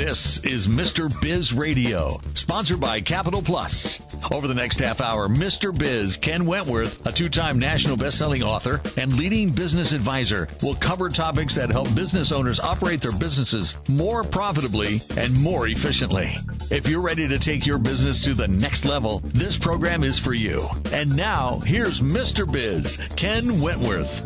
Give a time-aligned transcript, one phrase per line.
[0.00, 1.12] This is Mr.
[1.20, 4.00] Biz Radio, sponsored by Capital Plus.
[4.32, 5.76] Over the next half hour, Mr.
[5.76, 11.10] Biz, Ken Wentworth, a two time national best-selling author and leading business advisor, will cover
[11.10, 16.32] topics that help business owners operate their businesses more profitably and more efficiently.
[16.70, 20.32] If you're ready to take your business to the next level, this program is for
[20.32, 20.66] you.
[20.94, 22.50] And now, here's Mr.
[22.50, 24.24] Biz, Ken Wentworth.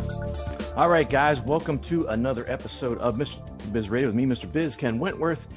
[0.77, 3.41] All right, guys, welcome to another episode of Mr.
[3.71, 4.51] Biz Radio with me, Mr.
[4.51, 5.47] Biz, Ken Wentworth.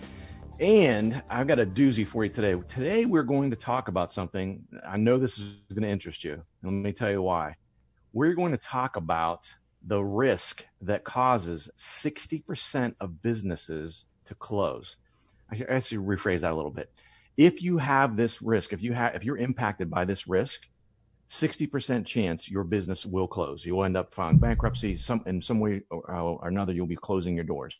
[0.61, 2.61] And I've got a doozy for you today.
[2.69, 4.65] Today, we're going to talk about something.
[4.87, 6.43] I know this is going to interest you.
[6.63, 7.57] Let me tell you why.
[8.13, 14.97] We're going to talk about the risk that causes 60% of businesses to close.
[15.51, 16.91] I actually rephrase that a little bit.
[17.37, 20.63] If you have this risk, if you have, if you're impacted by this risk,
[21.31, 23.65] 60% chance your business will close.
[23.65, 26.73] You'll end up filing bankruptcy some in some way or, or another.
[26.73, 27.77] You'll be closing your doors.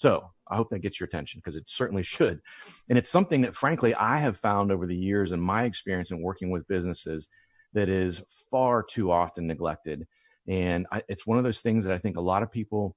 [0.00, 2.40] So I hope that gets your attention because it certainly should.
[2.88, 6.22] And it's something that frankly, I have found over the years in my experience in
[6.22, 7.28] working with businesses
[7.74, 10.06] that is far too often neglected.
[10.48, 12.96] And I, it's one of those things that I think a lot of people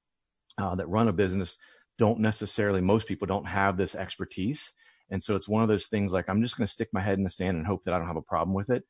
[0.57, 1.57] uh, that run a business
[1.97, 4.71] don't necessarily, most people don't have this expertise.
[5.09, 7.17] And so it's one of those things like, I'm just going to stick my head
[7.17, 8.85] in the sand and hope that I don't have a problem with it.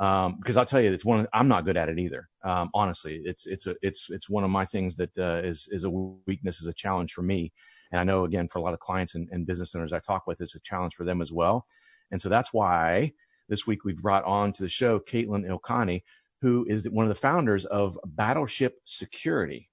[0.00, 1.20] Um, because I'll tell you, it's one.
[1.20, 2.28] Of, I'm not good at it either.
[2.42, 5.84] Um, honestly, it's it's a it's it's one of my things that uh, is is
[5.84, 7.52] a weakness, is a challenge for me.
[7.92, 10.26] And I know again for a lot of clients and, and business owners I talk
[10.26, 11.66] with, it's a challenge for them as well.
[12.10, 13.12] And so that's why
[13.48, 16.02] this week we've brought on to the show Caitlin Ilkani,
[16.40, 19.69] who is one of the founders of Battleship Security.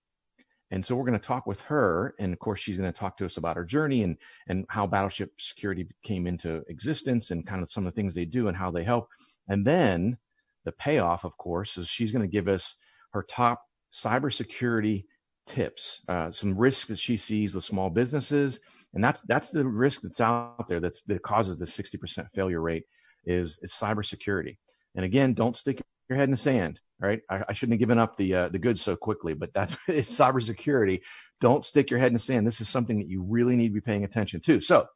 [0.72, 2.14] And so we're going to talk with her.
[2.20, 4.86] And of course, she's going to talk to us about her journey and, and how
[4.86, 8.58] Battleship Security came into existence and kind of some of the things they do and
[8.58, 9.08] how they help.
[9.48, 10.18] And then
[10.66, 12.76] the payoff, of course, is she's going to give us
[13.12, 15.06] her top cybersecurity
[15.48, 18.60] tips, uh, some risks that she sees with small businesses,
[18.94, 22.84] and that's that's the risk that's out there that's that causes the 60% failure rate
[23.26, 24.58] is is cybersecurity.
[24.96, 26.82] And again, don't stick your head in the sand.
[27.00, 27.22] Right?
[27.30, 30.16] I, I shouldn't have given up the uh, the goods so quickly, but that's it's
[30.16, 31.02] cybersecurity.
[31.40, 32.48] Don't stick your head in the sand.
[32.48, 34.62] This is something that you really need to be paying attention to.
[34.62, 34.88] So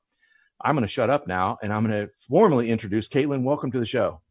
[0.60, 3.44] I'm going to shut up now, and I'm going to formally introduce Caitlin.
[3.44, 4.22] Welcome to the show.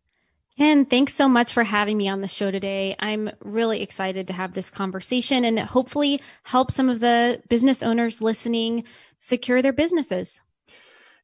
[0.59, 2.95] Ken, thanks so much for having me on the show today.
[2.99, 8.21] I'm really excited to have this conversation and hopefully help some of the business owners
[8.21, 8.85] listening
[9.19, 10.43] secure their businesses.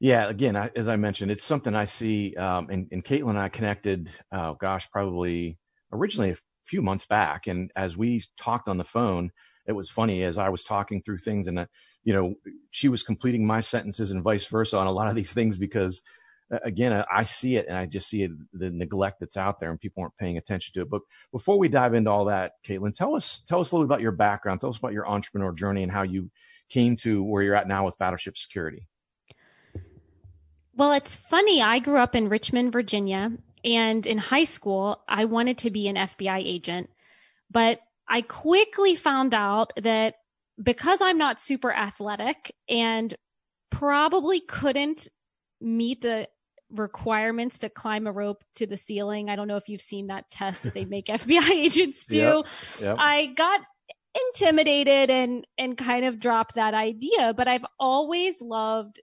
[0.00, 3.38] Yeah, again, I, as I mentioned, it's something I see, um, and, and Caitlin and
[3.38, 5.58] I connected, uh, gosh, probably
[5.92, 7.46] originally a few months back.
[7.46, 9.32] And as we talked on the phone,
[9.66, 11.66] it was funny as I was talking through things and, uh,
[12.04, 12.34] you know,
[12.70, 16.02] she was completing my sentences and vice versa on a lot of these things because
[16.62, 20.02] again, I see it and I just see the neglect that's out there and people
[20.02, 20.90] aren't paying attention to it.
[20.90, 21.02] But
[21.32, 24.02] before we dive into all that, Caitlin, tell us, tell us a little bit about
[24.02, 24.60] your background.
[24.60, 26.30] Tell us about your entrepreneur journey and how you
[26.68, 28.86] came to where you're at now with Battleship Security.
[30.74, 31.62] Well, it's funny.
[31.62, 33.32] I grew up in Richmond, Virginia,
[33.66, 36.88] and in high school, I wanted to be an FBI agent,
[37.50, 40.14] but I quickly found out that
[40.62, 43.12] because I'm not super athletic and
[43.70, 45.08] probably couldn't
[45.60, 46.28] meet the
[46.70, 49.28] requirements to climb a rope to the ceiling.
[49.28, 52.16] I don't know if you've seen that test that they make FBI agents do.
[52.16, 52.46] Yep,
[52.80, 52.96] yep.
[52.98, 53.60] I got
[54.28, 59.00] intimidated and and kind of dropped that idea, but I've always loved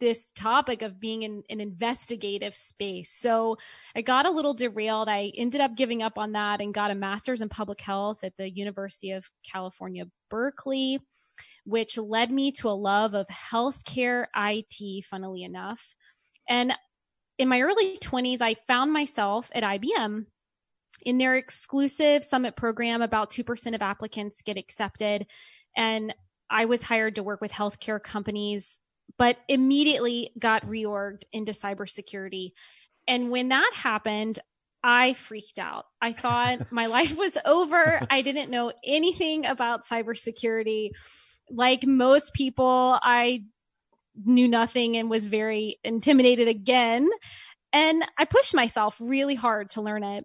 [0.00, 3.10] this topic of being in an investigative space.
[3.10, 3.56] So
[3.94, 5.08] I got a little derailed.
[5.08, 8.36] I ended up giving up on that and got a master's in public health at
[8.36, 11.00] the University of California, Berkeley,
[11.64, 15.94] which led me to a love of healthcare IT, funnily enough.
[16.48, 16.72] And
[17.38, 20.26] in my early 20s, I found myself at IBM
[21.02, 23.02] in their exclusive summit program.
[23.02, 25.26] About 2% of applicants get accepted.
[25.76, 26.14] And
[26.50, 28.78] I was hired to work with healthcare companies,
[29.16, 32.52] but immediately got reorged into cybersecurity.
[33.06, 34.38] And when that happened,
[34.82, 35.86] I freaked out.
[36.00, 38.00] I thought my life was over.
[38.10, 40.90] I didn't know anything about cybersecurity.
[41.50, 43.44] Like most people, I
[44.24, 47.08] knew nothing and was very intimidated again.
[47.72, 50.24] And I pushed myself really hard to learn it.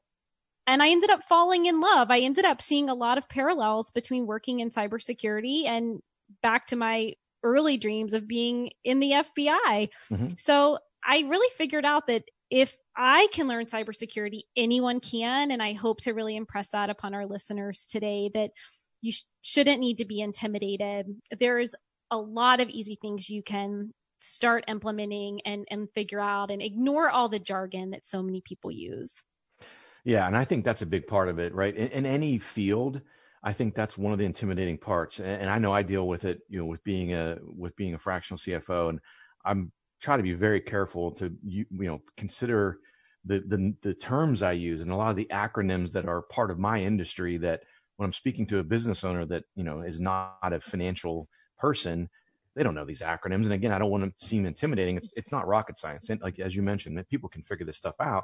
[0.65, 2.09] And I ended up falling in love.
[2.09, 5.99] I ended up seeing a lot of parallels between working in cybersecurity and
[6.41, 7.13] back to my
[7.43, 9.89] early dreams of being in the FBI.
[10.11, 10.27] Mm-hmm.
[10.37, 15.51] So I really figured out that if I can learn cybersecurity, anyone can.
[15.51, 18.51] And I hope to really impress that upon our listeners today that
[19.01, 21.07] you sh- shouldn't need to be intimidated.
[21.37, 21.75] There is
[22.11, 23.91] a lot of easy things you can
[24.21, 28.71] start implementing and, and figure out and ignore all the jargon that so many people
[28.71, 29.21] use.
[30.05, 30.27] Yeah.
[30.27, 31.75] And I think that's a big part of it, right?
[31.75, 33.01] In, in any field,
[33.43, 35.19] I think that's one of the intimidating parts.
[35.19, 37.93] And, and I know I deal with it, you know, with being a with being
[37.93, 38.99] a fractional CFO, and
[39.45, 42.77] I'm trying to be very careful to you, you know consider
[43.25, 46.51] the, the the terms I use and a lot of the acronyms that are part
[46.51, 47.61] of my industry that
[47.97, 52.09] when I'm speaking to a business owner that you know is not a financial person,
[52.55, 53.43] they don't know these acronyms.
[53.43, 54.97] And again, I don't want to seem intimidating.
[54.97, 56.09] It's it's not rocket science.
[56.09, 58.23] And like as you mentioned, people can figure this stuff out.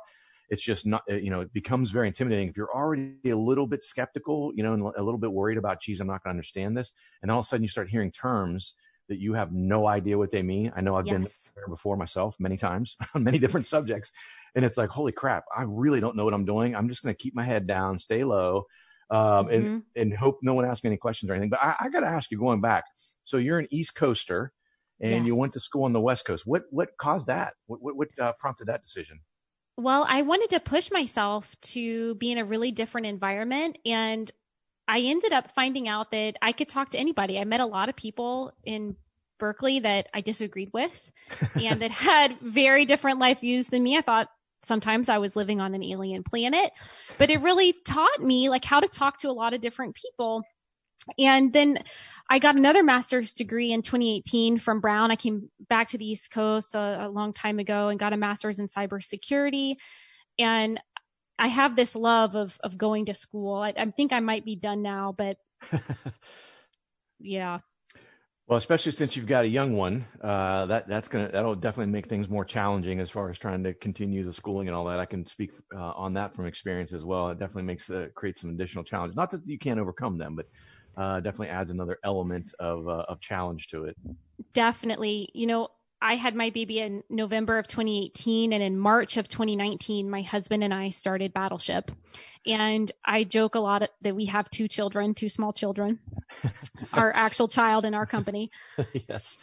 [0.49, 3.83] It's just not you know it becomes very intimidating if you're already a little bit
[3.83, 6.77] skeptical, you know, and a little bit worried about, geez, I'm not going to understand
[6.77, 8.73] this, and all of a sudden you start hearing terms
[9.09, 10.71] that you have no idea what they mean.
[10.75, 11.13] I know I've yes.
[11.13, 14.11] been there before myself many times on many different subjects.
[14.55, 16.75] And it's like, holy crap, I really don't know what I'm doing.
[16.75, 18.67] I'm just going to keep my head down, stay low,
[19.09, 19.53] um, mm-hmm.
[19.53, 21.49] and, and hope no one asks me any questions or anything.
[21.49, 22.85] But I, I got to ask you going back.
[23.25, 24.53] So you're an East Coaster
[25.01, 25.25] and yes.
[25.25, 26.45] you went to school on the West Coast.
[26.45, 27.53] What, what caused that?
[27.67, 29.21] What, what, what uh, prompted that decision?
[29.79, 33.77] Well, I wanted to push myself to be in a really different environment.
[33.85, 34.29] And
[34.89, 37.39] I ended up finding out that I could talk to anybody.
[37.39, 38.97] I met a lot of people in
[39.39, 41.13] Berkeley that I disagreed with
[41.55, 43.97] and that had very different life views than me.
[43.97, 44.27] I thought
[44.63, 46.71] sometimes I was living on an alien planet,
[47.17, 50.43] but it really taught me like how to talk to a lot of different people.
[51.17, 51.79] And then
[52.29, 55.11] I got another master's degree in 2018 from Brown.
[55.11, 58.17] I came back to the East Coast a, a long time ago and got a
[58.17, 59.75] master's in cybersecurity.
[60.37, 60.79] And
[61.39, 63.55] I have this love of of going to school.
[63.55, 65.37] I, I think I might be done now, but
[67.19, 67.59] yeah.
[68.45, 72.07] Well, especially since you've got a young one, uh, that that's gonna that'll definitely make
[72.07, 74.99] things more challenging as far as trying to continue the schooling and all that.
[74.99, 77.29] I can speak uh, on that from experience as well.
[77.29, 79.15] It definitely makes uh, creates some additional challenges.
[79.15, 80.47] Not that you can't overcome them, but
[80.99, 83.95] uh, definitely adds another element of uh, of challenge to it.
[84.53, 85.69] Definitely, you know,
[86.01, 90.63] I had my baby in November of 2018 and in March of 2019, my husband
[90.63, 91.91] and I started Battleship.
[92.45, 95.99] And I joke a lot that we have two children, two small children,
[96.93, 98.51] our actual child in our company.
[99.07, 99.37] yes.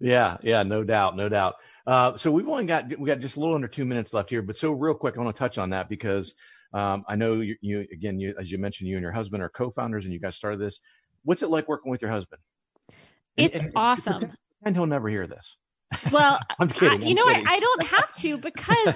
[0.00, 0.38] Yeah.
[0.42, 0.62] Yeah.
[0.62, 1.16] No doubt.
[1.16, 1.56] No doubt.
[1.86, 4.42] Uh, so we've only got, we got just a little under two minutes left here,
[4.42, 6.34] but so real quick, I want to touch on that because,
[6.72, 9.48] um, I know you, you again, you, as you mentioned, you and your husband are
[9.48, 10.80] co-founders and you guys started this.
[11.24, 12.40] What's it like working with your husband?
[13.36, 14.32] It's and, and, awesome
[14.64, 15.56] and he'll never hear this.
[16.12, 17.02] Well, I'm kidding.
[17.02, 17.46] I, you I'm know, kidding.
[17.48, 18.94] I, I, don't have to because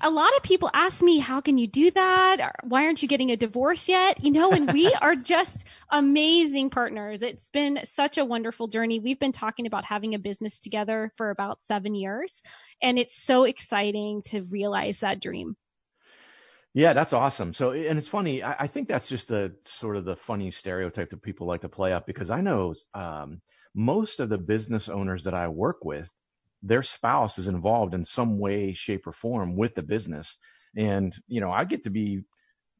[0.00, 2.54] a lot of people ask me, how can you do that?
[2.64, 4.24] Why aren't you getting a divorce yet?
[4.24, 7.20] You know, and we are just amazing partners.
[7.22, 9.00] It's been such a wonderful journey.
[9.00, 12.42] We've been talking about having a business together for about seven years
[12.80, 15.56] and it's so exciting to realize that dream.
[16.72, 17.52] Yeah, that's awesome.
[17.52, 18.42] So, and it's funny.
[18.42, 21.68] I, I think that's just the sort of the funny stereotype that people like to
[21.68, 23.40] play up because I know, um,
[23.74, 26.12] most of the business owners that I work with,
[26.62, 30.36] their spouse is involved in some way, shape, or form with the business.
[30.76, 32.22] And, you know, I get to be,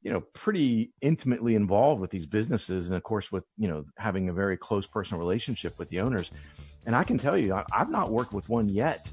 [0.02, 2.88] you know, pretty intimately involved with these businesses.
[2.88, 6.30] And of course, with, you know, having a very close personal relationship with the owners.
[6.86, 9.10] And I can tell you, I, I've not worked with one yet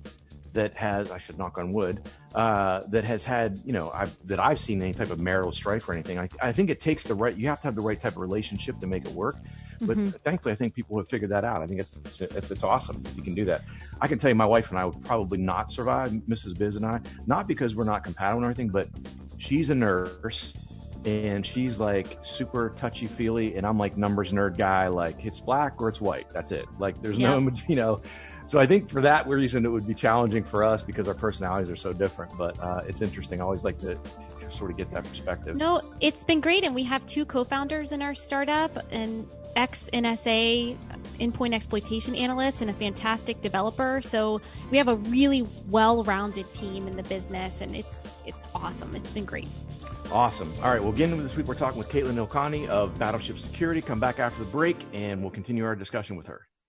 [0.54, 2.02] that has I should knock on wood
[2.36, 5.88] uh, that has had you know I've, that I've seen any type of marital strife
[5.88, 6.20] or anything.
[6.20, 8.18] I, I think it takes the right you have to have the right type of
[8.20, 9.36] relationship to make it work.
[9.82, 10.10] But mm-hmm.
[10.24, 11.62] thankfully, I think people have figured that out.
[11.62, 13.62] I think it's, it's, it's it's awesome if you can do that.
[14.02, 16.58] I can tell you, my wife and I would probably not survive, Mrs.
[16.58, 18.90] Biz and I, not because we're not compatible or anything, but
[19.38, 20.54] she's a nurse
[21.08, 25.82] and she's like super touchy feely and i'm like numbers nerd guy like it's black
[25.82, 27.40] or it's white that's it like there's yeah.
[27.40, 28.02] no you know
[28.48, 31.70] so I think for that reason, it would be challenging for us because our personalities
[31.70, 32.36] are so different.
[32.38, 33.42] But uh, it's interesting.
[33.42, 35.56] I always like to, to, sort of get that perspective.
[35.56, 40.78] No, it's been great, and we have two co-founders in our startup, and ex NSA
[41.20, 44.02] endpoint exploitation analyst and a fantastic developer.
[44.02, 44.40] So
[44.72, 48.96] we have a really well-rounded team in the business, and it's it's awesome.
[48.96, 49.48] It's been great.
[50.12, 50.54] Awesome.
[50.64, 50.82] All right.
[50.82, 53.82] Well, again, this week we're talking with Caitlin Ilkani of Battleship Security.
[53.82, 56.48] Come back after the break, and we'll continue our discussion with her.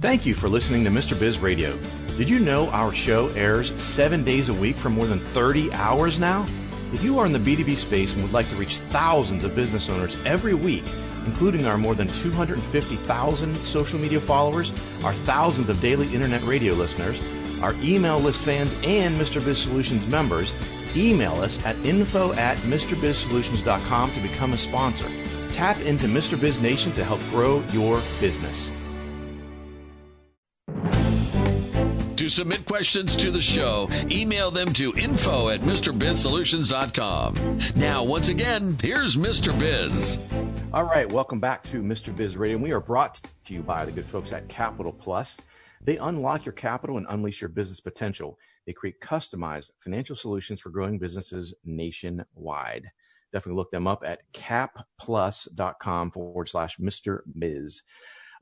[0.00, 1.18] Thank you for listening to Mr.
[1.18, 1.76] Biz Radio.
[2.16, 6.20] Did you know our show airs seven days a week for more than 30 hours
[6.20, 6.46] now?
[6.92, 9.88] If you are in the B2B space and would like to reach thousands of business
[9.88, 10.84] owners every week,
[11.26, 14.70] including our more than 250,000 social media followers,
[15.02, 17.20] our thousands of daily internet radio listeners,
[17.60, 19.44] our email list fans, and Mr.
[19.44, 20.54] Biz Solutions members,
[20.94, 25.10] email us at info at MrBizSolutions.com to become a sponsor.
[25.50, 26.40] Tap into Mr.
[26.40, 28.70] Biz Nation to help grow your business.
[32.28, 37.58] Submit questions to the show, email them to info at MrBizSolutions.com.
[37.76, 39.58] Now, once again, here's Mr.
[39.58, 40.18] Biz.
[40.72, 42.14] All right, welcome back to Mr.
[42.14, 42.56] Biz Radio.
[42.56, 45.40] And we are brought to you by the good folks at Capital Plus.
[45.80, 48.38] They unlock your capital and unleash your business potential.
[48.66, 52.90] They create customized financial solutions for growing businesses nationwide.
[53.32, 57.20] Definitely look them up at capplus.com forward slash Mr.
[57.38, 57.82] Biz.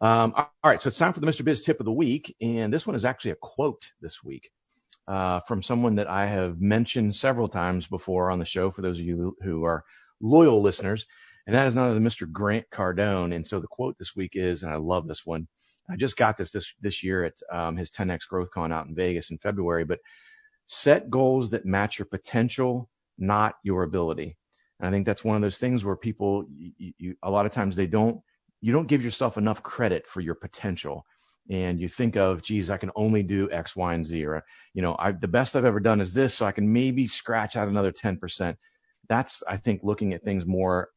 [0.01, 1.45] Um, all right, so it's time for the Mr.
[1.45, 2.35] Biz tip of the week.
[2.41, 4.51] And this one is actually a quote this week
[5.09, 8.99] uh, from someone that I have mentioned several times before on the show for those
[8.99, 9.85] of you who are
[10.21, 11.07] loyal listeners.
[11.47, 12.31] And that is none other than Mr.
[12.31, 13.35] Grant Cardone.
[13.35, 15.47] And so the quote this week is, and I love this one
[15.89, 18.95] I just got this this this year at um, his 10x Growth Con out in
[18.95, 19.85] Vegas in February.
[19.85, 20.01] But
[20.67, 22.89] set goals that match your potential,
[23.19, 24.37] not your ability.
[24.81, 27.53] And I think that's one of those things where people, you, you, a lot of
[27.53, 28.21] times they don't,
[28.61, 31.05] you don't give yourself enough credit for your potential.
[31.49, 34.45] And you think of, geez, I can only do X, Y, and Z, or,
[34.75, 37.57] you know, I, the best I've ever done is this, so I can maybe scratch
[37.57, 38.57] out another 10%.
[39.09, 40.89] That's, I think, looking at things more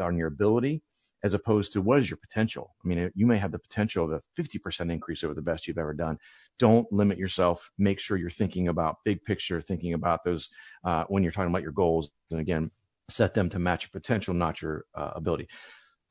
[0.00, 0.82] on your ability
[1.24, 2.74] as opposed to what is your potential?
[2.84, 5.78] I mean, you may have the potential of a 50% increase over the best you've
[5.78, 6.18] ever done.
[6.58, 7.70] Don't limit yourself.
[7.78, 10.50] Make sure you're thinking about big picture, thinking about those
[10.84, 12.10] uh, when you're talking about your goals.
[12.30, 12.70] And again,
[13.08, 15.48] set them to match your potential, not your uh, ability.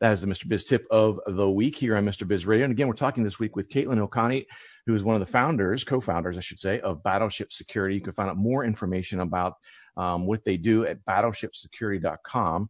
[0.02, 0.48] That is the Mr.
[0.48, 2.28] Biz tip of the week here on Mr.
[2.28, 2.66] Biz Radio.
[2.66, 4.46] And again, we're talking this week with Caitlin O'Connie,
[4.86, 7.96] who is one of the founders, co-founders, I should say, of Battleship Security.
[7.96, 9.54] You can find out more information about
[9.96, 12.70] um, what they do at battleshipsecurity.com.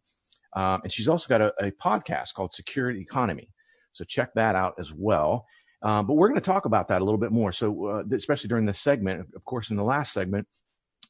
[0.54, 3.50] Um, and she's also got a, a, podcast called Security Economy.
[3.92, 5.46] So check that out as well.
[5.82, 7.52] Um, but we're going to talk about that a little bit more.
[7.52, 10.46] So, uh, especially during this segment, of course, in the last segment,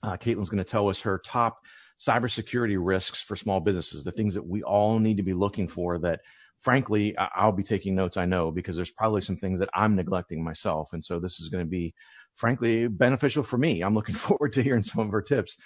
[0.02, 1.58] uh, Caitlin's going to tell us her top
[1.98, 5.98] cybersecurity risks for small businesses, the things that we all need to be looking for
[5.98, 6.20] that
[6.64, 10.42] frankly, I'll be taking notes, I know, because there's probably some things that I'm neglecting
[10.42, 10.94] myself.
[10.94, 11.94] And so this is going to be,
[12.34, 13.82] frankly, beneficial for me.
[13.82, 15.58] I'm looking forward to hearing some of her tips.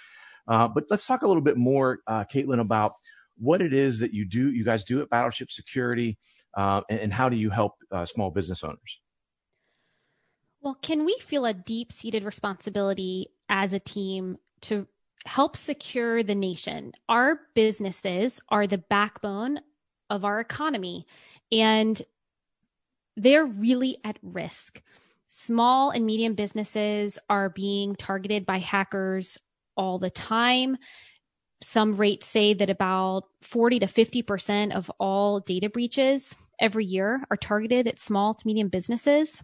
[0.49, 2.95] Uh, but let's talk a little bit more, uh, Caitlin, about
[3.37, 6.19] what it is that you do, you guys do at Battleship Security,
[6.57, 9.01] uh, and, and, how do you help uh, small business owners?
[10.61, 14.89] Well, Ken we feel a deep seated responsibility as a team to
[15.27, 16.93] help secure the nation?
[17.09, 19.61] Our businesses are the backbone
[20.11, 21.07] of our economy,
[21.53, 22.01] and
[23.17, 24.83] they're really at risk.
[25.29, 29.37] Small and medium businesses are being targeted by hackers
[29.77, 30.79] all the time
[31.63, 37.37] some rates say that about 40 to 50% of all data breaches every year are
[37.37, 39.43] targeted at small to medium businesses.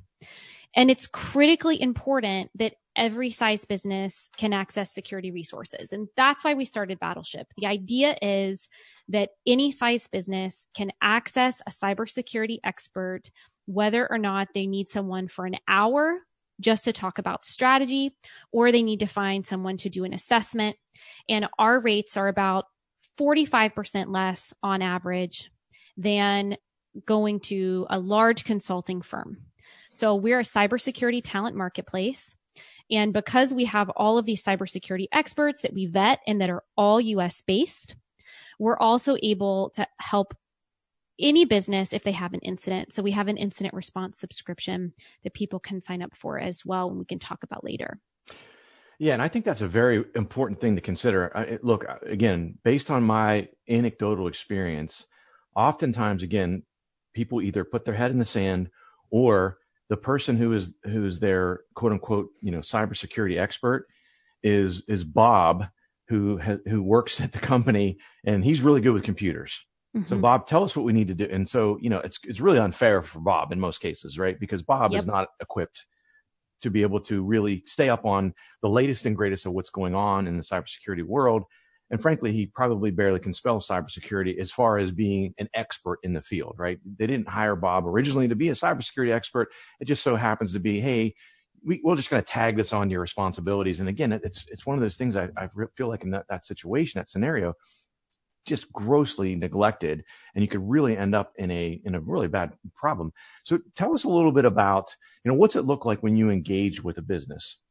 [0.76, 5.92] And it's critically important that every size business can access security resources.
[5.92, 7.48] And that's why we started Battleship.
[7.56, 8.68] The idea is
[9.08, 13.30] that any size business can access a cybersecurity expert,
[13.66, 16.20] whether or not they need someone for an hour
[16.60, 18.16] just to talk about strategy,
[18.52, 20.76] or they need to find someone to do an assessment.
[21.28, 22.66] And our rates are about
[23.18, 25.50] 45% less on average
[25.96, 26.56] than
[27.06, 29.38] going to a large consulting firm.
[29.92, 32.34] So we're a cybersecurity talent marketplace.
[32.90, 36.64] And because we have all of these cybersecurity experts that we vet and that are
[36.76, 37.96] all US based,
[38.58, 40.34] we're also able to help
[41.18, 42.92] any business if they have an incident.
[42.92, 44.92] So we have an incident response subscription
[45.22, 48.00] that people can sign up for as well, and we can talk about later.
[48.98, 51.36] Yeah, and I think that's a very important thing to consider.
[51.36, 55.06] I, look, again, based on my anecdotal experience,
[55.54, 56.62] oftentimes, again,
[57.12, 58.70] people either put their head in the sand
[59.10, 59.58] or
[59.88, 63.86] the person who is who is their quote unquote you know cybersecurity expert
[64.42, 65.66] is is Bob
[66.08, 69.64] who ha, who works at the company and he's really good with computers
[69.96, 70.08] Mm-hmm.
[70.08, 71.28] So Bob, tell us what we need to do.
[71.30, 74.38] And so, you know, it's it's really unfair for Bob in most cases, right?
[74.38, 75.00] Because Bob yep.
[75.00, 75.86] is not equipped
[76.62, 79.94] to be able to really stay up on the latest and greatest of what's going
[79.94, 81.44] on in the cybersecurity world.
[81.90, 86.12] And frankly, he probably barely can spell cybersecurity as far as being an expert in
[86.12, 86.78] the field, right?
[86.98, 89.48] They didn't hire Bob originally to be a cybersecurity expert.
[89.80, 91.14] It just so happens to be, hey,
[91.64, 93.80] we, are just going to tag this on your responsibilities.
[93.80, 96.44] And again, it's it's one of those things I, I feel like in that, that
[96.44, 97.54] situation, that scenario,
[98.44, 102.52] just grossly neglected and you could really end up in a in a really bad
[102.74, 103.12] problem
[103.42, 106.30] so tell us a little bit about you know what's it look like when you
[106.30, 107.62] engage with a business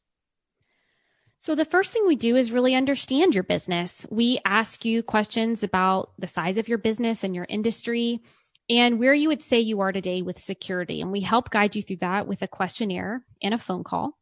[1.44, 4.08] so the first thing we do is really understand your business.
[4.10, 8.22] We ask you questions about the size of your business and your industry
[8.70, 11.02] and where you would say you are today with security.
[11.02, 14.18] And we help guide you through that with a questionnaire and a phone call.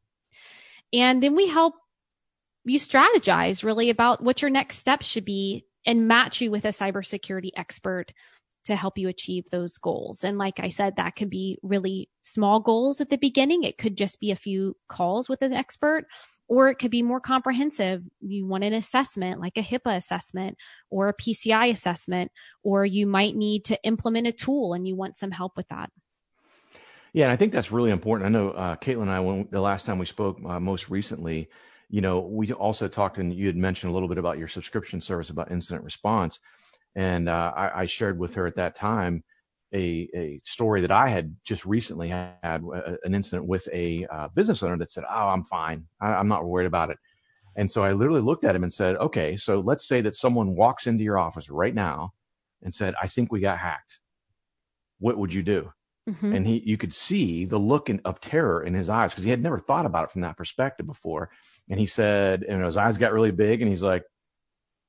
[0.91, 1.75] And then we help
[2.65, 6.69] you strategize really about what your next step should be and match you with a
[6.69, 8.13] cybersecurity expert
[8.65, 10.23] to help you achieve those goals.
[10.23, 13.63] And like I said, that could be really small goals at the beginning.
[13.63, 16.05] It could just be a few calls with an expert,
[16.47, 18.03] or it could be more comprehensive.
[18.19, 20.57] You want an assessment like a HIPAA assessment
[20.89, 22.31] or a PCI assessment,
[22.63, 25.89] or you might need to implement a tool and you want some help with that.
[27.13, 28.27] Yeah, and I think that's really important.
[28.27, 31.49] I know uh, Caitlin and I, when the last time we spoke, uh, most recently,
[31.89, 35.01] you know, we also talked, and you had mentioned a little bit about your subscription
[35.01, 36.39] service about incident response.
[36.95, 39.23] And uh, I, I, shared with her at that time
[39.73, 44.27] a, a story that I had just recently had uh, an incident with a uh,
[44.29, 45.85] business owner that said, "Oh, I'm fine.
[46.01, 46.97] I, I'm not worried about it."
[47.55, 50.55] And so I literally looked at him and said, "Okay, so let's say that someone
[50.55, 52.11] walks into your office right now
[52.61, 53.99] and said, "I think we got hacked."
[54.99, 55.71] What would you do?
[56.09, 56.35] Mm-hmm.
[56.35, 59.29] And he, you could see the look in, of terror in his eyes because he
[59.29, 61.29] had never thought about it from that perspective before.
[61.69, 64.03] And he said, and his eyes got really big, and he's like,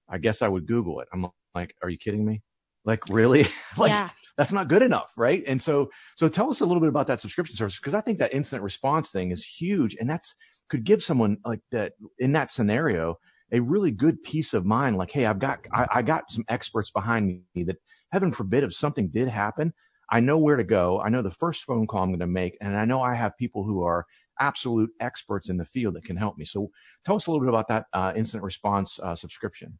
[0.09, 2.43] "I guess I would Google it." I'm like, are you kidding me?
[2.85, 3.47] Like, really?
[3.77, 4.11] like, yeah.
[4.37, 5.43] that's not good enough, right?
[5.47, 8.19] And so, so tell us a little bit about that subscription service because I think
[8.19, 10.35] that incident response thing is huge, and that's
[10.69, 13.19] could give someone like that in that scenario
[13.53, 14.97] a really good peace of mind.
[14.97, 17.77] Like, hey, I've got I, I got some experts behind me that,
[18.11, 19.73] heaven forbid, if something did happen,
[20.11, 21.01] I know where to go.
[21.01, 23.37] I know the first phone call I'm going to make, and I know I have
[23.39, 24.05] people who are
[24.41, 26.45] absolute experts in the field that can help me.
[26.45, 26.71] So,
[27.05, 29.79] tell us a little bit about that uh, incident response uh, subscription.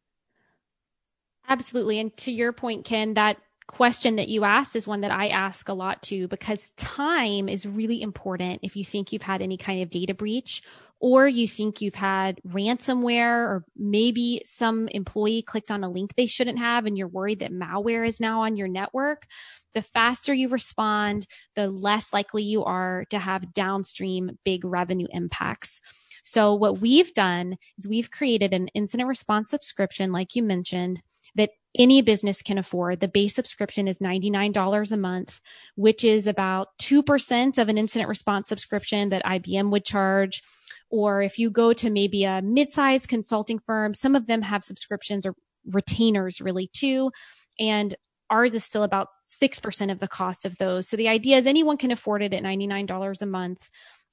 [1.47, 1.99] Absolutely.
[1.99, 5.69] And to your point, Ken, that question that you asked is one that I ask
[5.69, 9.81] a lot too, because time is really important if you think you've had any kind
[9.81, 10.61] of data breach
[10.99, 16.25] or you think you've had ransomware or maybe some employee clicked on a link they
[16.25, 19.25] shouldn't have and you're worried that malware is now on your network.
[19.73, 25.81] The faster you respond, the less likely you are to have downstream big revenue impacts.
[26.23, 31.01] So what we've done is we've created an incident response subscription, like you mentioned,
[31.35, 32.99] that any business can afford.
[32.99, 35.39] The base subscription is $99 a month,
[35.75, 40.43] which is about 2% of an incident response subscription that IBM would charge.
[40.89, 45.25] Or if you go to maybe a mid-sized consulting firm, some of them have subscriptions
[45.25, 45.33] or
[45.71, 47.11] retainers really too.
[47.59, 47.95] And
[48.29, 50.87] ours is still about 6% of the cost of those.
[50.87, 53.69] So the idea is anyone can afford it at $99 a month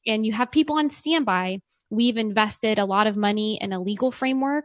[0.06, 1.60] and you have people on standby.
[1.90, 4.64] We've invested a lot of money in a legal framework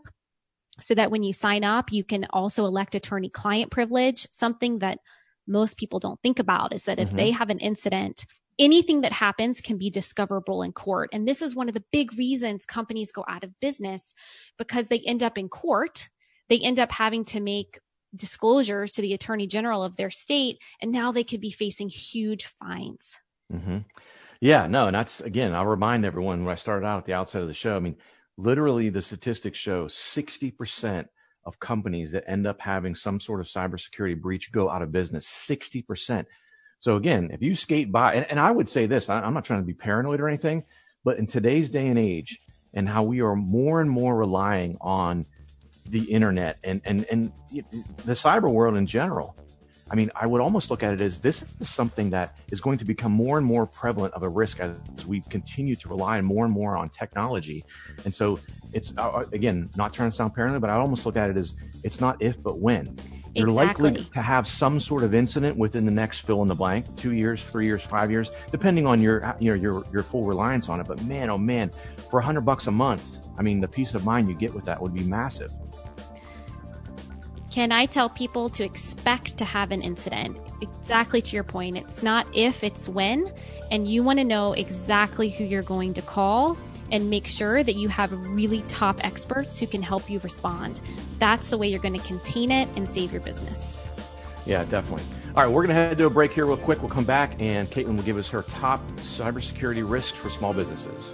[0.79, 4.27] so that when you sign up, you can also elect attorney client privilege.
[4.29, 4.99] Something that
[5.47, 7.07] most people don't think about is that mm-hmm.
[7.07, 8.25] if they have an incident,
[8.59, 11.09] anything that happens can be discoverable in court.
[11.13, 14.13] And this is one of the big reasons companies go out of business
[14.57, 16.09] because they end up in court.
[16.49, 17.79] They end up having to make
[18.15, 20.59] disclosures to the attorney general of their state.
[20.81, 23.19] And now they could be facing huge fines.
[23.53, 23.79] Mm-hmm.
[24.41, 27.41] Yeah, no, and that's again, I'll remind everyone when I started out at the outset
[27.41, 27.75] of the show.
[27.75, 27.95] I mean,
[28.37, 31.07] literally the statistics show 60%
[31.45, 35.27] of companies that end up having some sort of cybersecurity breach go out of business.
[35.27, 36.25] 60%
[36.79, 39.45] so again if you skate by and, and i would say this I, i'm not
[39.45, 40.63] trying to be paranoid or anything
[41.03, 42.39] but in today's day and age
[42.73, 45.25] and how we are more and more relying on
[45.87, 47.31] the internet and and and
[48.05, 49.35] the cyber world in general
[49.91, 52.79] I mean, I would almost look at it as this is something that is going
[52.79, 56.43] to become more and more prevalent of a risk as we continue to rely more
[56.45, 57.63] and more on technology.
[58.03, 58.39] And so
[58.73, 61.37] it's, uh, uh again, not trying to sound paranoid, but I almost look at it
[61.37, 62.97] as it's not if, but when.
[63.35, 63.91] You're exactly.
[63.91, 67.11] likely to have some sort of incident within the next fill in the blank, two
[67.11, 70.79] years, three years, five years, depending on your, you know, your, your full reliance on
[70.79, 70.87] it.
[70.87, 71.69] But man, oh man,
[72.09, 74.63] for a hundred bucks a month, I mean, the peace of mind you get with
[74.65, 75.51] that would be massive.
[77.55, 80.35] Ken I tell people to expect to have an incident?
[80.59, 81.77] Exactly to your point.
[81.77, 83.31] It's not if, it's when.
[83.71, 86.57] And you want to know exactly who you're going to call
[86.91, 90.81] and make sure that you have really top experts who can help you respond.
[91.17, 93.81] That's the way you're going to contain it and save your business.
[94.45, 95.05] Yeah, definitely.
[95.33, 96.81] All right, we're going to head to a break here real quick.
[96.81, 101.11] We'll come back and Caitlin will give us her top cybersecurity risks for small businesses.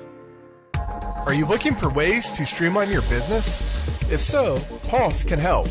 [0.73, 3.63] Are you looking for ways to streamline your business?
[4.09, 5.67] If so, Pulse can help.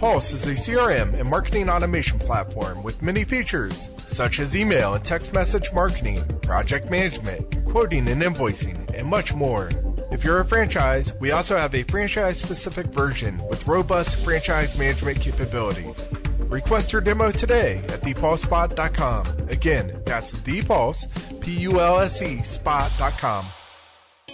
[0.00, 5.04] Pulse is a CRM and marketing automation platform with many features, such as email and
[5.04, 9.68] text message marketing, project management, quoting and invoicing, and much more.
[10.10, 15.20] If you're a franchise, we also have a franchise specific version with robust franchise management
[15.20, 16.08] capabilities.
[16.48, 19.26] Request your demo today at thepulsespot.com.
[19.50, 21.08] Again, that's thepulse,
[21.42, 23.44] P-U-L-S-E, spot.com.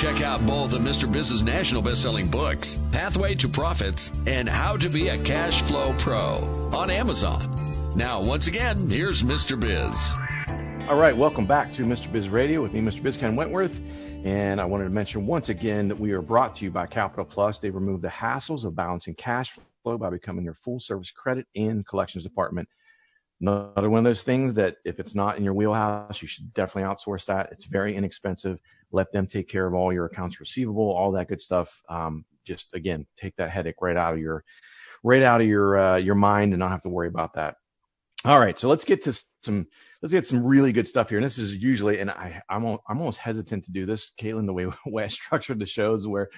[0.00, 1.12] Check out both of Mr.
[1.12, 6.36] Biz's national best-selling books, Pathway to Profits and How to Be a Cash Flow Pro
[6.72, 7.54] on Amazon.
[7.96, 9.60] Now, once again, here's Mr.
[9.60, 10.88] Biz.
[10.88, 12.10] All right, welcome back to Mr.
[12.10, 13.02] Biz Radio with me, Mr.
[13.02, 13.78] Biz Ken Wentworth.
[14.24, 17.26] And I wanted to mention once again that we are brought to you by Capital
[17.26, 17.58] Plus.
[17.58, 21.86] They remove the hassles of balancing cash flow by becoming your full service credit and
[21.86, 22.70] collections department.
[23.42, 26.90] Another one of those things that if it's not in your wheelhouse, you should definitely
[26.90, 27.50] outsource that.
[27.52, 28.58] It's very inexpensive.
[28.92, 31.82] Let them take care of all your accounts receivable, all that good stuff.
[31.88, 34.44] Um, just again, take that headache right out of your,
[35.02, 37.56] right out of your, uh, your mind and not have to worry about that.
[38.24, 38.58] All right.
[38.58, 39.66] So let's get to some,
[40.02, 41.18] let's get some really good stuff here.
[41.18, 44.52] And this is usually, and I, I'm, I'm almost hesitant to do this, Caitlin, the
[44.52, 46.28] way, way I structured the shows where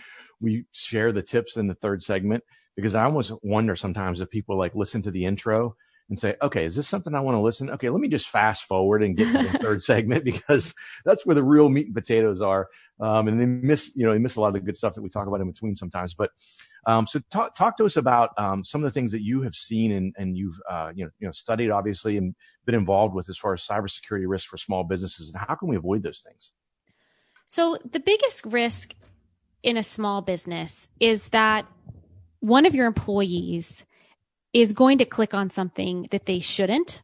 [0.41, 2.45] we share the tips in the third segment,
[2.77, 5.77] because I almost wonder sometimes if people like listen to the intro
[6.13, 7.71] and say, okay, is this something I want to listen?
[7.71, 10.75] Okay, let me just fast forward and get to the third segment because
[11.07, 12.69] that's where the real meat and potatoes are.
[13.01, 15.01] Um, and they miss, you know, they miss a lot of the good stuff that
[15.01, 16.13] we talk about in between sometimes.
[16.13, 16.31] But
[16.87, 19.55] um, so talk talk to us about um, some of the things that you have
[19.55, 22.35] seen and and you've uh, you know you know studied obviously and
[22.67, 25.77] been involved with as far as cybersecurity risk for small businesses and how can we
[25.77, 26.53] avoid those things?
[27.49, 28.95] So the biggest risk
[29.63, 31.67] in a small business is that
[32.41, 33.87] one of your employees
[34.53, 37.03] is going to click on something that they shouldn't,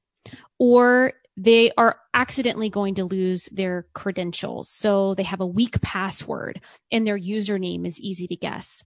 [0.59, 4.69] or they are accidentally going to lose their credentials.
[4.69, 8.83] So they have a weak password and their username is easy to guess.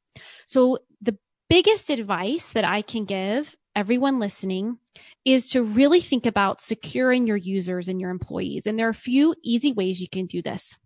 [0.47, 1.17] So the
[1.49, 4.77] biggest advice that I can give everyone listening
[5.25, 8.67] is to really think about securing your users and your employees.
[8.67, 10.77] And there are a few easy ways you can do this.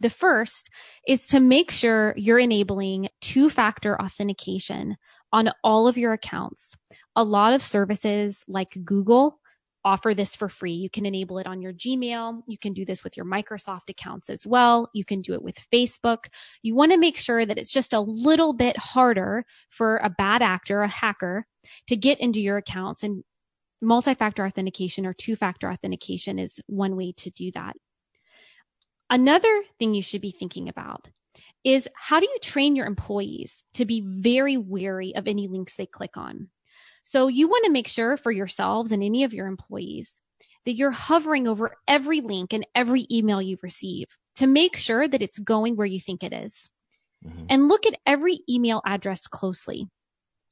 [0.00, 0.70] The first
[1.06, 4.96] is to make sure you're enabling two factor authentication
[5.32, 6.74] on all of your accounts.
[7.16, 9.40] A lot of services like Google
[9.84, 10.72] offer this for free.
[10.72, 12.42] You can enable it on your Gmail.
[12.46, 14.90] You can do this with your Microsoft accounts as well.
[14.92, 16.26] You can do it with Facebook.
[16.62, 20.42] You want to make sure that it's just a little bit harder for a bad
[20.42, 21.46] actor, a hacker
[21.86, 23.22] to get into your accounts and
[23.80, 27.74] multi-factor authentication or two-factor authentication is one way to do that.
[29.08, 31.08] Another thing you should be thinking about
[31.64, 35.86] is how do you train your employees to be very wary of any links they
[35.86, 36.48] click on?
[37.02, 40.20] So you want to make sure for yourselves and any of your employees
[40.64, 45.22] that you're hovering over every link and every email you receive to make sure that
[45.22, 46.68] it's going where you think it is.
[47.26, 47.46] Mm-hmm.
[47.48, 49.86] And look at every email address closely.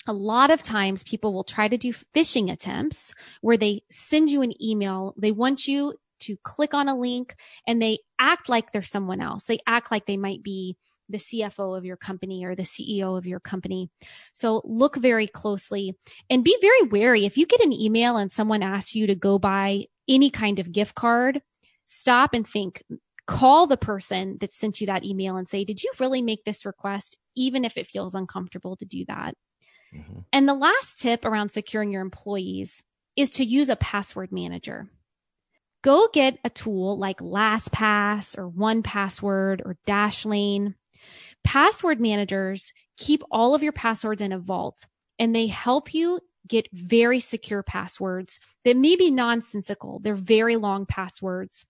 [0.09, 4.43] A lot of times people will try to do phishing attempts where they send you
[4.43, 5.15] an email.
[5.19, 9.45] They want you to click on a link and they act like they're someone else.
[9.45, 10.77] They act like they might be
[11.09, 13.91] the CFO of your company or the CEO of your company.
[14.33, 15.97] So look very closely
[16.29, 17.27] and be very wary.
[17.27, 20.73] If you get an email and someone asks you to go buy any kind of
[20.73, 21.43] gift card,
[21.87, 22.83] stop and think.
[23.27, 26.65] Call the person that sent you that email and say, did you really make this
[26.65, 27.19] request?
[27.35, 29.35] Even if it feels uncomfortable to do that.
[29.95, 30.21] Mm-hmm.
[30.33, 32.83] And the last tip around securing your employees
[33.17, 34.91] is to use a password manager
[35.87, 40.75] go get a tool like LastPass or 1Password or Dashlane.
[41.47, 44.87] Password managers keep all of your passwords in a vault
[45.19, 50.01] and they help you get very secure passwords that may be nonsensical.
[50.01, 51.65] They're very long passwords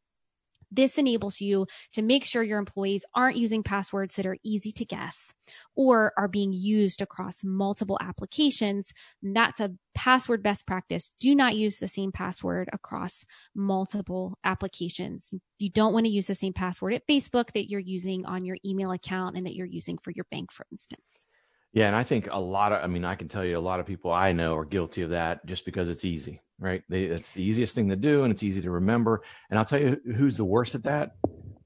[0.70, 4.84] this enables you to make sure your employees aren't using passwords that are easy to
[4.84, 5.32] guess
[5.74, 8.92] or are being used across multiple applications.
[9.22, 11.10] That's a password best practice.
[11.20, 13.24] Do not use the same password across
[13.54, 15.32] multiple applications.
[15.58, 18.56] You don't want to use the same password at Facebook that you're using on your
[18.64, 21.26] email account and that you're using for your bank, for instance.
[21.72, 23.80] Yeah, and I think a lot of, I mean, I can tell you a lot
[23.80, 26.82] of people I know are guilty of that just because it's easy, right?
[26.88, 29.22] They, it's the easiest thing to do and it's easy to remember.
[29.50, 31.12] And I'll tell you who's the worst at that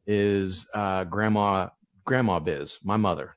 [0.06, 1.68] is uh, Grandma,
[2.04, 3.36] Grandma Biz, my mother.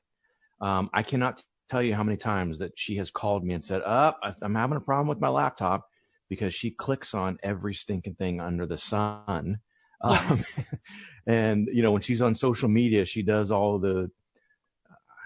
[0.60, 3.82] Um, I cannot tell you how many times that she has called me and said,
[3.82, 5.86] "Up, oh, I'm having a problem with my laptop,"
[6.28, 9.58] because she clicks on every stinking thing under the sun.
[10.04, 10.58] Yes.
[10.58, 10.64] Um,
[11.26, 14.10] and you know, when she's on social media, she does all the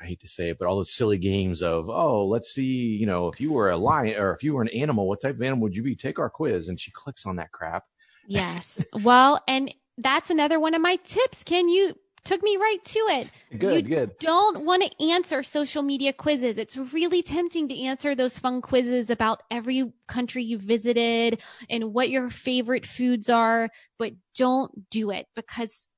[0.01, 3.07] I hate to say it, but all those silly games of, oh, let's see, you
[3.07, 5.43] know, if you were a lion or if you were an animal, what type of
[5.43, 5.97] animal would you be?
[5.97, 6.69] Take our quiz.
[6.69, 7.85] And she clicks on that crap.
[8.27, 8.85] Yes.
[9.03, 11.43] well, and that's another one of my tips.
[11.43, 13.29] Ken you took me right to it.
[13.59, 14.19] Good, you good.
[14.19, 16.59] Don't want to answer social media quizzes.
[16.59, 22.11] It's really tempting to answer those fun quizzes about every country you visited and what
[22.11, 25.89] your favorite foods are, but don't do it because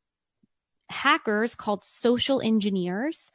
[0.88, 3.30] hackers called social engineers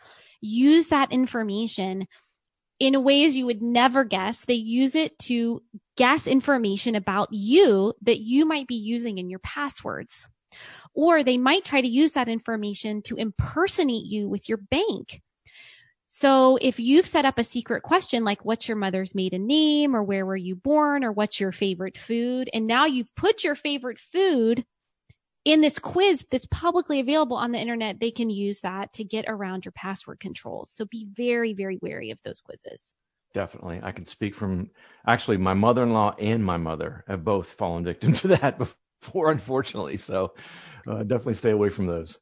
[0.45, 2.07] use that information
[2.79, 4.45] in ways you would never guess.
[4.45, 5.61] They use it to
[5.97, 10.27] guess information about you that you might be using in your passwords.
[10.93, 15.21] Or they might try to use that information to impersonate you with your bank.
[16.07, 20.01] So if you've set up a secret question like what's your mother's maiden name or
[20.01, 23.99] where were you born or what's your favorite food and now you've put your favorite
[23.99, 24.63] food
[25.45, 29.25] in this quiz that's publicly available on the internet, they can use that to get
[29.27, 30.71] around your password controls.
[30.71, 32.93] So be very, very wary of those quizzes.
[33.33, 33.79] Definitely.
[33.83, 34.71] I can speak from
[35.05, 38.57] actually my mother in law and my mother have both fallen victim to that
[39.01, 39.97] before, unfortunately.
[39.97, 40.33] So
[40.87, 42.17] uh, definitely stay away from those.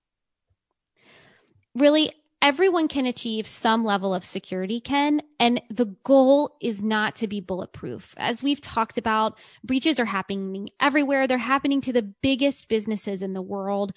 [1.75, 2.11] Really,
[2.43, 7.39] everyone can achieve some level of security, Ken, and the goal is not to be
[7.39, 8.13] bulletproof.
[8.17, 11.25] As we've talked about, breaches are happening everywhere.
[11.25, 13.93] They're happening to the biggest businesses in the world.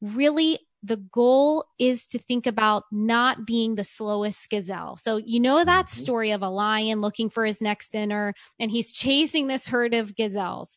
[0.00, 4.96] Really, the goal is to think about not being the slowest gazelle.
[4.96, 6.00] So you know that mm-hmm.
[6.00, 10.16] story of a lion looking for his next dinner and he's chasing this herd of
[10.16, 10.76] gazelles.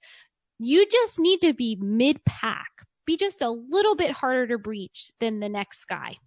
[0.60, 2.70] You just need to be mid pack,
[3.06, 6.18] be just a little bit harder to breach than the next guy.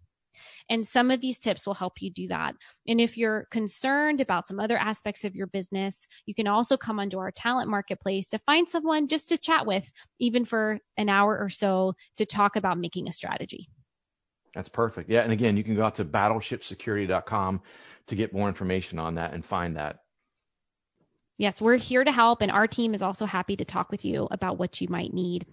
[0.68, 2.54] And some of these tips will help you do that.
[2.86, 6.98] And if you're concerned about some other aspects of your business, you can also come
[6.98, 11.38] onto our talent marketplace to find someone just to chat with, even for an hour
[11.38, 13.68] or so to talk about making a strategy.
[14.54, 15.08] That's perfect.
[15.08, 15.22] Yeah.
[15.22, 17.62] And again, you can go out to battleshipsecurity.com
[18.06, 20.00] to get more information on that and find that.
[21.38, 22.42] Yes, we're here to help.
[22.42, 25.46] And our team is also happy to talk with you about what you might need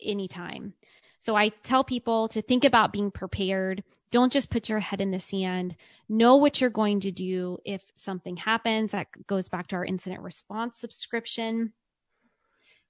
[0.00, 0.74] anytime.
[1.22, 3.84] So I tell people to think about being prepared.
[4.10, 5.76] Don't just put your head in the sand.
[6.08, 8.90] Know what you're going to do if something happens.
[8.90, 11.74] That goes back to our incident response subscription.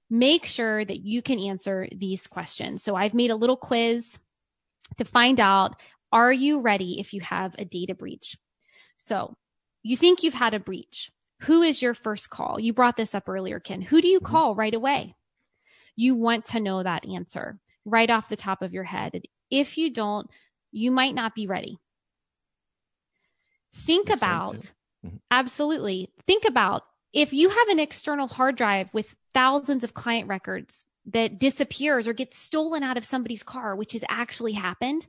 [0.09, 2.81] Make sure that you can answer these questions.
[2.81, 4.17] So I've made a little quiz
[4.97, 5.75] to find out,
[6.11, 8.35] are you ready if you have a data breach?
[8.97, 9.37] So
[9.83, 11.11] you think you've had a breach.
[11.41, 12.59] Who is your first call?
[12.59, 13.83] You brought this up earlier, Ken.
[13.83, 14.31] Who do you mm-hmm.
[14.31, 15.13] call right away?
[15.95, 19.21] You want to know that answer right off the top of your head.
[19.49, 20.29] If you don't,
[20.71, 21.77] you might not be ready.
[23.73, 24.55] Think Makes about,
[25.05, 25.17] mm-hmm.
[25.31, 30.85] absolutely, think about if you have an external hard drive with thousands of client records
[31.05, 35.05] that disappears or gets stolen out of somebody's car, which has actually happened,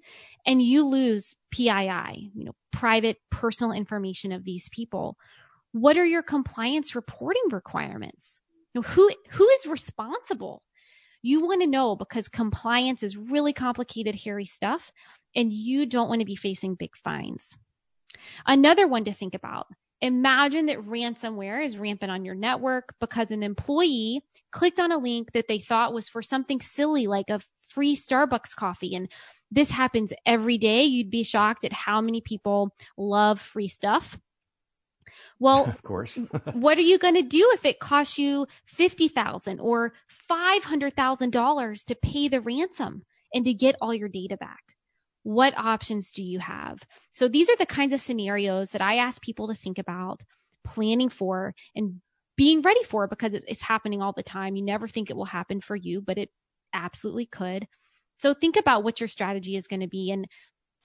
[0.47, 5.17] and you lose PII, you know, private personal information of these people.
[5.73, 8.41] What are your compliance reporting requirements?
[8.75, 10.63] You know, who, who is responsible
[11.25, 14.93] you want to know because compliance is really complicated, hairy stuff,
[15.35, 17.57] and you don't want to be facing big fines.
[18.47, 19.67] Another one to think about.
[20.03, 24.21] Imagine that ransomware is rampant on your network because an employee
[24.53, 28.55] clicked on a link that they thought was for something silly like a free Starbucks
[28.55, 28.95] coffee.
[28.95, 29.11] And
[29.51, 30.85] this happens every day.
[30.85, 34.19] You'd be shocked at how many people love free stuff.
[35.39, 36.19] Well, of course.
[36.53, 39.95] what are you going to do if it costs you 50,000 or
[40.31, 44.75] $500,000 to pay the ransom and to get all your data back?
[45.23, 46.83] What options do you have?
[47.13, 50.23] So these are the kinds of scenarios that I ask people to think about
[50.65, 52.01] planning for and
[52.37, 54.57] being ready for because it's happening all the time.
[54.57, 56.31] You never think it will happen for you, but it
[56.73, 57.67] absolutely could.
[58.19, 60.11] So think about what your strategy is going to be.
[60.11, 60.27] And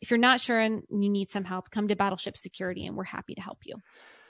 [0.01, 3.03] if you're not sure and you need some help, come to Battleship Security and we're
[3.03, 3.75] happy to help you.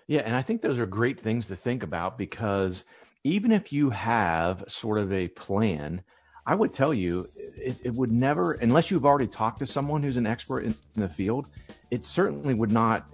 [0.09, 2.83] Yeah, and I think those are great things to think about because
[3.23, 6.01] even if you have sort of a plan,
[6.47, 10.17] I would tell you it, it would never, unless you've already talked to someone who's
[10.17, 11.49] an expert in, in, the field,
[11.91, 13.05] it certainly would not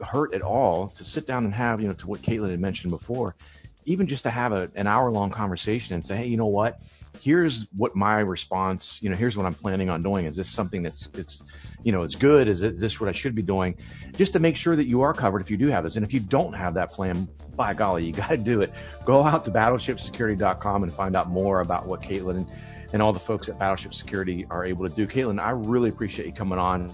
[0.00, 2.92] hurt at all to sit down and have, you know, to what Caitlin had mentioned
[2.92, 3.34] before,
[3.86, 6.80] even just to have a, an hour long conversation and say, hey, you know what?
[7.20, 10.26] Here's what my response, you know, here's what I'm planning on doing.
[10.26, 11.42] Is this something that's it's,
[11.82, 12.48] you know, is good?
[12.48, 13.76] Is, it, is this what I should be doing?
[14.16, 15.96] Just to make sure that you are covered if you do have this.
[15.96, 18.72] And if you don't have that plan, by golly, you got to do it.
[19.04, 22.48] Go out to battleshipsecurity.com and find out more about what Caitlin
[22.94, 25.04] and all the folks at Battleship Security are able to do.
[25.04, 26.88] Caitlin, I really appreciate you coming on.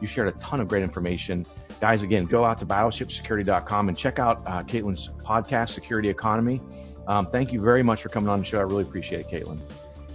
[0.00, 1.44] You shared a ton of great information.
[1.80, 6.60] Guys, again, go out to battleshipsecurity.com and check out uh, Caitlin's podcast, Security Economy.
[7.08, 8.60] Um, thank you very much for coming on the show.
[8.60, 9.58] I really appreciate it, Caitlin.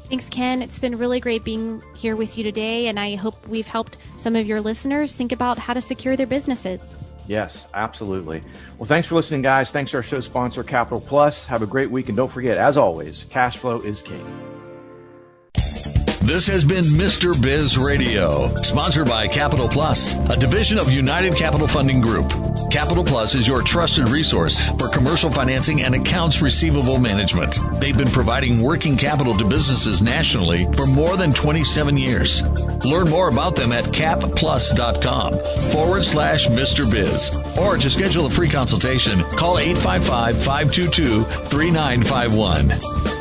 [0.06, 0.62] Thanks, Ken.
[0.62, 4.38] It's been really great being here with you today, and I hope we've helped some
[4.38, 6.96] of your listeners think about how to secure their businesses.
[7.28, 8.42] Yes, absolutely.
[8.78, 9.70] Well, thanks for listening, guys.
[9.70, 11.44] Thanks to our show sponsor, Capital Plus.
[11.46, 14.55] Have a great week, and don't forget, as always, cash flow is king.
[16.26, 17.40] This has been Mr.
[17.40, 22.28] Biz Radio, sponsored by Capital Plus, a division of United Capital Funding Group.
[22.72, 27.60] Capital Plus is your trusted resource for commercial financing and accounts receivable management.
[27.80, 32.42] They've been providing working capital to businesses nationally for more than 27 years.
[32.84, 35.34] Learn more about them at capplus.com
[35.72, 36.90] forward slash Mr.
[36.90, 37.38] Biz.
[37.60, 43.15] Or to schedule a free consultation, call 855 522 3951.